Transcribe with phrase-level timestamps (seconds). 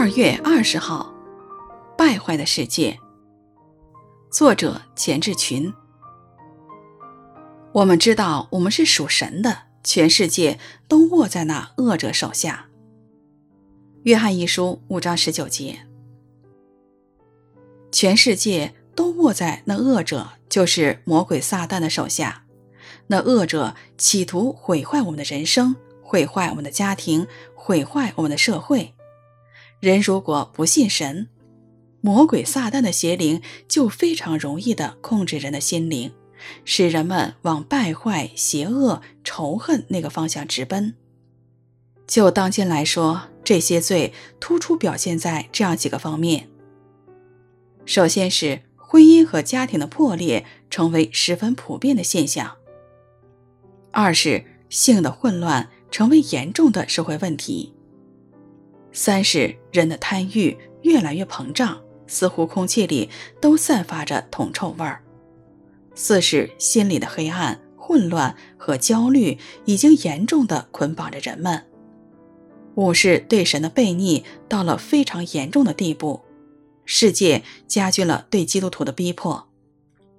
[0.00, 1.14] 二月二十号，
[1.94, 2.98] 败坏的世界。
[4.32, 5.70] 作者钱志群。
[7.72, 10.58] 我们知道，我们是属神的，全世界
[10.88, 12.70] 都握在那恶者手下。
[14.04, 15.80] 约翰一书五章十九节。
[17.92, 22.46] 全世界都握在那恶者，就是魔鬼撒旦的手下。
[23.08, 28.94] 那恶者企图毁坏我们的人生，毁坏我们的家庭，毁坏我们的社会。
[29.80, 31.28] 人如果不信神，
[32.00, 36.12] 魔鬼撒旦的邪灵就非常容易地控制人的心灵。
[36.64, 40.94] 使人们往败坏、邪恶、仇恨那个方向直奔。
[42.06, 46.48] 就当今来说，这些罪突出表现在这样几个方面：
[47.84, 52.56] 首先是婚姻和家庭的破裂，成为十分普遍的现象；
[53.90, 57.74] 二是性的混乱，成为严重的社会问题；
[59.02, 63.08] 三是人的贪欲越来越膨胀，似乎空气里
[63.40, 65.02] 都散发着铜臭味儿。
[65.94, 71.64] 四是心里的黑暗、混乱和焦虑已经严重的捆绑着人们。
[72.74, 76.20] 五是对神的悖逆到了非常严重的地步，
[76.84, 79.48] 世界加剧了对基督徒的逼迫。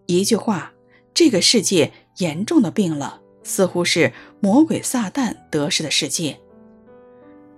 [0.07, 0.73] 一句话，
[1.13, 6.39] 这个世界严重的病了，似乎是魔鬼撒旦得势的世界。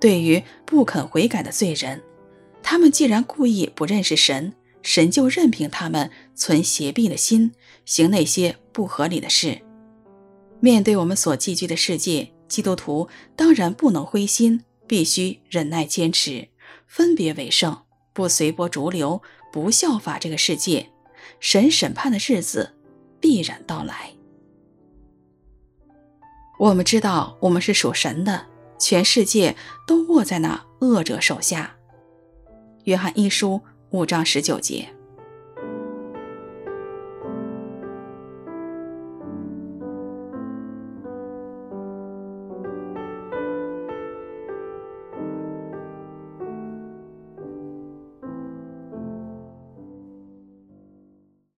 [0.03, 2.03] 对于不肯悔改的罪人，
[2.61, 4.53] 他们既然故意不认识神。
[4.81, 7.53] 神就任凭他们存邪僻的心，
[7.85, 9.61] 行那些不合理的事。
[10.59, 16.49] 面对我们所寄居的世界，基督徒当然不能灰心，必须忍耐坚持，
[16.85, 19.21] 分别为圣，不随波逐流，
[19.53, 20.89] 不效法这个世界。
[21.39, 22.73] 神审判的日子
[23.21, 24.11] 必然到来。
[26.59, 28.47] 我们知道，我们是属神的，
[28.83, 29.55] 全世界
[29.87, 31.77] 都握在那恶者手下。
[32.83, 33.61] 约翰一书。
[33.93, 34.89] 五章十九节。